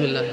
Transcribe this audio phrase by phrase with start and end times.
[0.00, 0.24] بسم الله.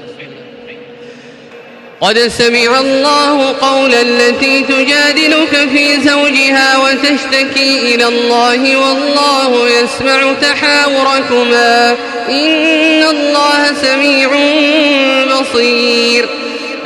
[2.00, 11.96] قد سمع الله قول التي تجادلك في زوجها وتشتكي إلى الله والله يسمع تحاوركما.
[12.28, 14.30] إن الله سميع
[15.40, 16.28] بصير.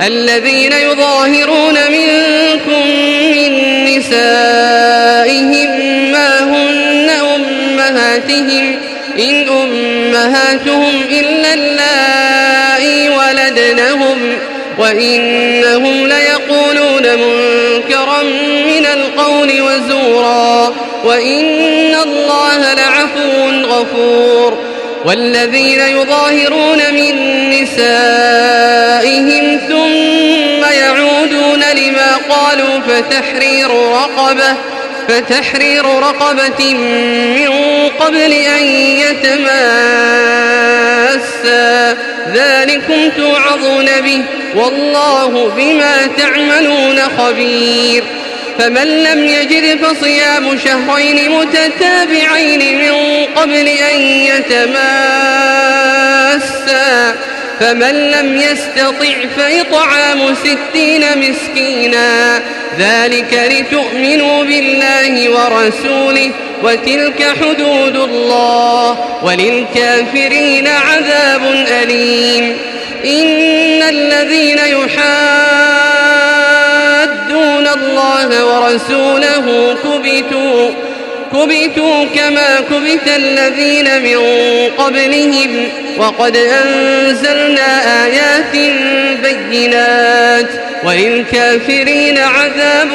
[0.06, 2.86] الذين يظاهرون منكم
[3.36, 5.70] من نسائهم
[6.12, 8.76] ما هن أمهاتهم
[9.18, 12.31] إن أمهاتهم إلا اللائي
[13.52, 14.38] ولدنهم
[14.78, 18.22] وإنهم ليقولون منكرا
[18.66, 24.58] من القول وزورا وإن الله لعفو غفور
[25.04, 28.00] والذين يظاهرون من نسائهم
[29.68, 34.56] ثم يعودون لما قالوا فتحرير رقبة
[35.08, 37.50] فتحرير رقبة من
[38.00, 38.64] قبل أن
[41.22, 41.96] يتماسا
[42.34, 44.22] ذلكم توعظون به.
[44.54, 48.04] والله بما تعملون خبير.
[48.58, 54.72] فمن لم يجد فصيام شهرين متتابعين من قبل أن يتماسا.
[57.60, 62.42] فمن لم يستطع فإطعام ستين مسكينا.
[62.78, 66.30] ذلك لتؤمنوا بالله ورسوله.
[66.62, 72.56] وتلك حدود الله وللكافرين عذاب أليم.
[73.04, 74.92] إن الذين يحادون
[77.68, 80.70] الله ورسوله كبتوا
[81.32, 84.18] كبتوا كما كبت الذين من
[84.78, 85.68] قبلهم.
[85.98, 88.54] وقد أنزلنا آيات
[89.22, 90.46] بينات
[90.84, 92.92] وللكافرين عذاب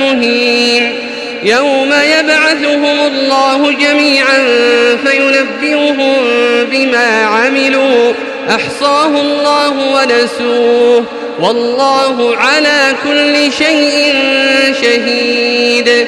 [0.00, 1.01] مهين.
[1.44, 4.38] يوم يبعثهم الله جميعا
[5.06, 6.16] فينبئهم
[6.70, 8.12] بما عملوا.
[8.50, 11.04] أحصاه الله ونسوه.
[11.40, 14.14] والله على كل شيء
[14.82, 16.06] شهيد.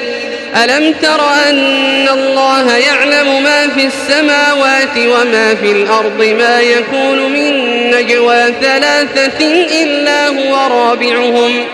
[0.64, 7.54] ألم تر أن الله يعلم ما في السماوات وما في الأرض؟ ما يكون من
[7.90, 9.46] نجوى ثلاثة
[9.82, 11.64] إلا هو رابعهم.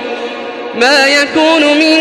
[0.80, 1.98] ما يكون من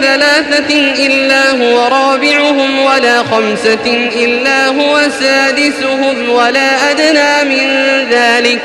[0.00, 0.74] ثلاثة
[1.06, 7.68] إلا هو رابعهم ولا خمسة إلا هو سادسهم ولا أدنى من
[8.10, 8.60] ذلك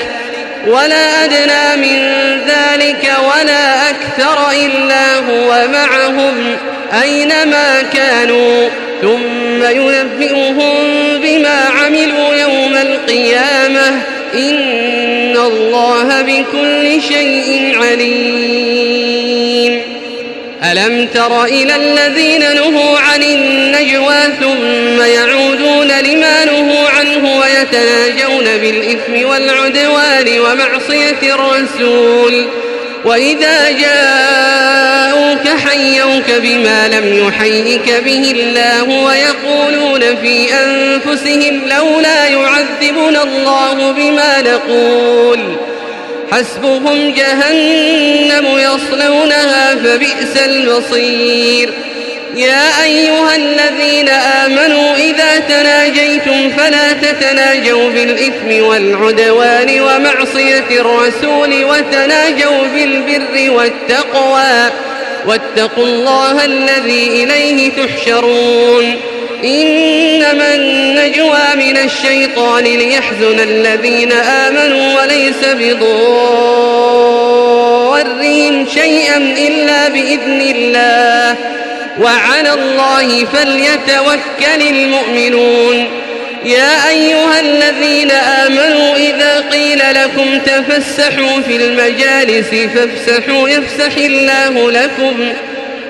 [0.68, 2.00] ولا أدنى من
[2.48, 6.58] ذلك ولا أكثر إلا هو معهم
[7.04, 8.70] أينما كانوا
[9.02, 10.76] ثم ينبئهم
[11.22, 14.02] بما عملوا يوم القيامة
[14.34, 18.65] إن الله بكل شيء عليم
[20.76, 30.40] ألم تر إلى الذين نهوا عن النجوى ثم يعودون لما نهوا عنه ويتناجون بالإثم والعدوان
[30.40, 32.48] ومعصية الرسول
[33.06, 44.42] وإذا جاءوك حيوك بما لم يحيك به الله ويقولون في أنفسهم لولا يعذبنا الله بما
[44.42, 45.40] نقول
[46.32, 51.74] حسبهم جهنم يصلونها فبئس المصير.
[52.36, 64.72] يا أيها الذين آمنوا إذا تناجيتم فلا تتناجوا بالإثم والعدوان ومعصية الرسول وتناجوا بالبر والتقوى
[65.26, 68.96] واتقوا الله الذي إليه تحشرون.
[69.46, 75.86] إنما النجوى من الشيطان ليحزن الذين آمنوا وليس بضارهم
[78.74, 81.36] شيئا إلا بإذن الله.
[82.02, 85.88] وعلى الله فليتوكل المؤمنون.
[86.46, 95.34] يا أيها الذين آمنوا إذا قيل لكم تفسحوا في المجالس فافسحوا يفسح الله لكم.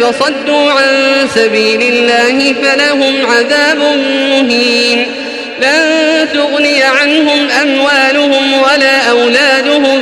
[0.00, 3.78] فصدوا عن سبيل الله فلهم عذاب
[4.30, 5.06] مهين
[5.62, 9.98] لن تغني عنهم أموالهم ولا أولادهم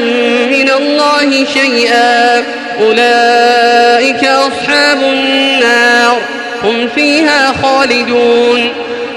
[0.51, 2.45] من الله شيئا
[2.81, 6.21] أولئك أصحاب النار
[6.63, 8.73] هم فيها خالدون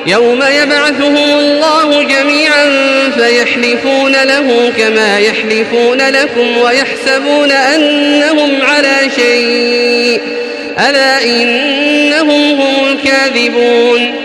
[0.08, 2.66] يوم يبعثهم الله جميعا
[3.18, 10.22] فيحلفون له كما يحلفون لكم ويحسبون أنهم على شيء.
[10.90, 14.16] ألا إنهم هم الكاذبون.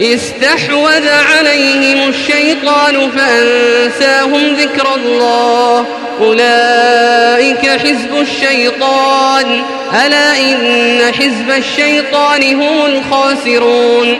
[0.00, 5.86] استحوذ عليهم الشيطان فأنساهم ذكر الله.
[6.20, 9.62] أولئك حزب الشيطان.
[10.06, 14.18] ألا إن حزب الشيطان هم الخاسرون.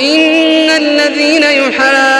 [0.00, 2.19] إن الذين يحادون